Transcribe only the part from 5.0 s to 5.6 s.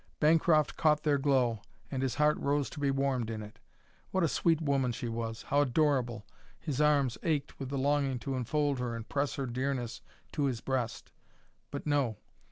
was,